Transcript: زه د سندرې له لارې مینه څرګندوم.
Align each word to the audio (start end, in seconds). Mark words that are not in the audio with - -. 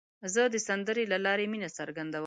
زه 0.33 0.41
د 0.53 0.55
سندرې 0.67 1.03
له 1.11 1.17
لارې 1.25 1.45
مینه 1.51 1.69
څرګندوم. 1.77 2.19